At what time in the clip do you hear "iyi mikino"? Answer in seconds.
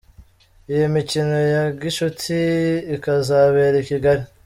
0.71-1.37